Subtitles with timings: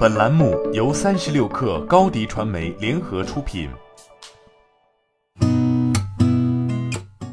[0.00, 3.68] 本栏目由三十六氪高低传媒联合出品。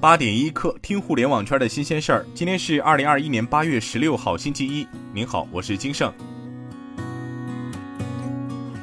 [0.01, 2.25] 八点一刻，听互联网圈的新鲜事儿。
[2.35, 4.85] 今天是二零二一年八月十六号，星期一。
[5.13, 6.13] 您好，我是金盛。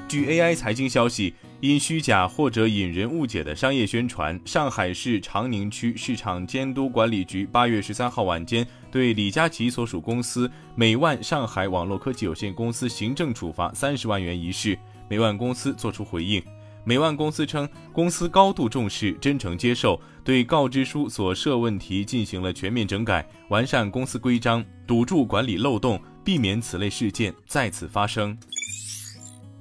[0.09, 1.35] 据 AI 财经消息。
[1.65, 14.79] 因虚假或者引人误解的商业宣传，上海市长宁区市场监督管理局八月十三号晚间对李佳琦所属公司美万上海网络科技有限公司行政处罚三十万元一事，
[15.09, 16.43] 美万公司作出回应。
[16.85, 28.36] 美万公司称，公司高度重视，真诚接受，对告知书所涉问题进行了全面整改，完善公司规章，堵住管理漏洞，避免此类事件再次发生。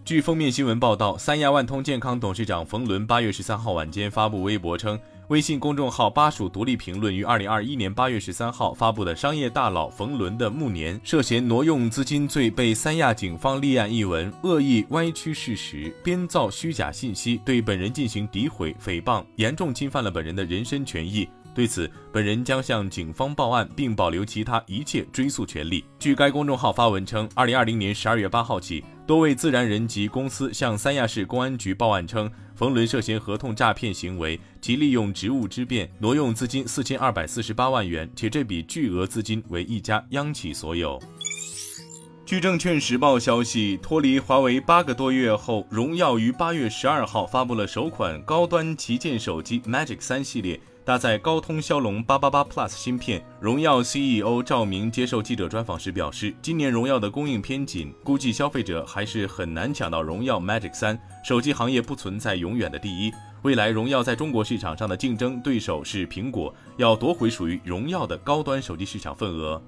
[0.06, 5.00] 据封面新闻报道，三亚万通健康董事长冯仑八月十三号晚间发布微博称，
[5.30, 21.26] 微信公众号巴蜀独立评论于二零二一年八月十三号发布的商业大佬冯仑的暮年涉嫌挪用资金罪被三亚警方立案一文，恶意歪曲事实，编造虚假信息，对本人进行诋毁诽谤，严重侵犯了本人的人身权益。
[21.56, 25.86] 对此，本人将向警方报案，并保留其他一切追诉权利。
[26.00, 40.98] 据该公众号发文称，二零二零年十二月八号起，多位自然人及公司向三亚市公安局报案称，冯仑涉嫌合同诈骗行为，即利用职务之便挪用资金四千二百四十八万元，且这笔巨额资金为一家央企所有。
[42.26, 50.58] 据证券时报消息，脱离华为八个多月后，荣耀于八月十二号发布了首款高端旗舰手机 Magic 三系列。
[50.86, 61.00] 搭载高通骁龙八八八 Plus 芯片，荣耀 CEO 赵明接受记者专访时表示，今年荣耀的供应偏紧，估计消费者还是很难抢到荣耀 Magic 三。
[61.24, 69.62] 手机行业不存在永远的第一，未来荣耀在中国市场上的竞争对手是苹果，要夺回属于荣耀的高端手机市场份额。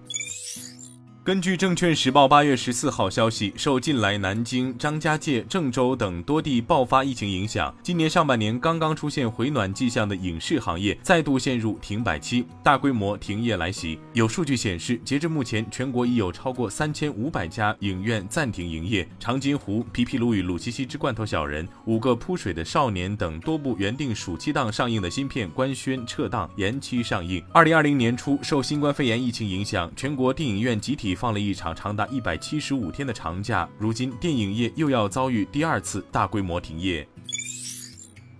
[1.25, 13.97] 根据证券时报八月十四号消息，受近来南京、张家界、郑州等多地爆发疫情影响，今年上半年刚刚出现回暖迹象的影视行业再度陷入停摆期，大规模停业来袭。
[14.13, 19.07] 有数据显示，截至目前，全国已有超过三千五百家影院暂停营业。
[19.19, 27.43] 长津湖、皮皮鲁与鲁西西之罐头小人、五个扑水的少年等多部原定暑期档上映的新片官宣撤档，延期上映。
[27.51, 31.14] 二零二零年初，受新冠肺炎疫情影响，全国电影院集体。
[31.15, 37.07] 放了一场长达一百七十五天的长假，如今电影业又要遭遇第二次大规模停业。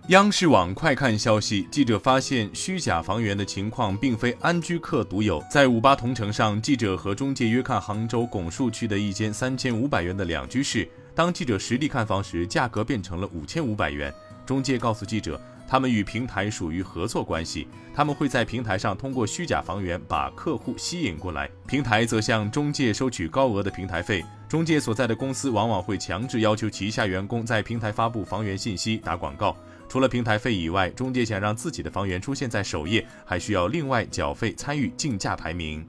[0.08, 5.42] 央视网快看消息，记者发现虚假房源的情况并非安居客独有。
[5.50, 14.14] 在五八同城上，记者和中介约看杭州拱墅区的一间三千五百元的两居室，当记者实地看房时，价格变成了五千五百元。
[14.44, 15.40] 中介告诉记者。
[15.68, 24.24] 他们与平台属于合作关系，他们会在平台上通过虚假房源把客户吸引过来，平台则向中介收取高额的平台费。
[24.48, 29.56] 中介所在的公司往往会强制要求旗下员工在平台发布房源信息、打广告。
[29.88, 35.84] 除了平台费以外，中介想让自己的房源出现在首页，还需要另外缴费参与竞价排名。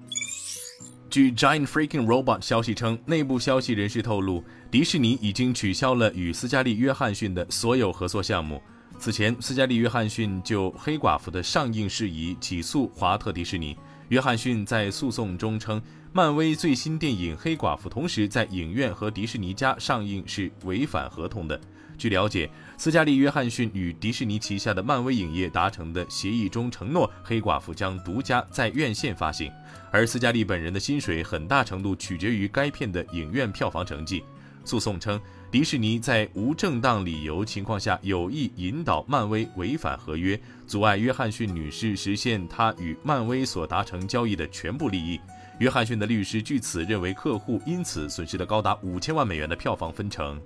[1.09, 8.61] 据 Giant Freaking Robot 消息称，内部消息人士透露，迪士尼已经取消了与斯嘉丽·约翰逊的所有合作项目。
[8.99, 13.77] 此前，斯嘉丽·约翰逊就《黑寡妇》的上映事宜起诉华特迪士尼。
[14.09, 15.79] 约翰逊在诉讼中称，
[16.11, 21.59] 漫威最新电影《黑寡妇》同时在影院和迪士尼家上映是违反合同的。
[21.95, 29.51] 据了解，斯嘉丽·约翰逊与迪士尼旗下的漫威影业达成的协议中承诺，《黑寡妇》将独家在院线发行，
[29.91, 34.23] 而斯嘉丽本人的薪水很大程度取决于该片的影院票房成绩。
[34.67, 35.19] 诉讼称。
[35.49, 45.17] 迪士尼在无正当理由情况下有意引导漫威违反合约，阻碍约翰逊女士实现她与漫威所达成交易的全部利益。
[45.59, 50.39] 约翰逊的律师据此认为，客户因此损失了高达五千万美元的票房分成。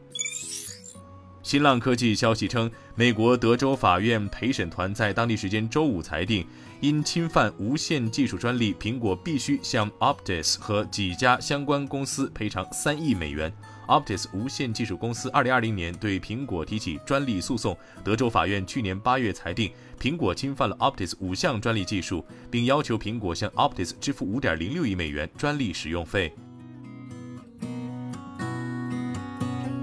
[1.52, 6.48] 新浪科技消息称，美国德州法院陪审团在当地时间周五裁定，
[6.80, 13.52] 因侵犯无线技术专利，苹果必须向 Optus 和几家相关公司赔偿三亿美元。
[13.90, 19.70] Optus 无线技术公司2020年对苹果提起专利诉讼，德州法院去年八月裁定
[20.00, 26.34] 苹果侵犯了 Optus 五项专利技术，并要求苹果向 Optus 支付5.06亿美元专利使用费。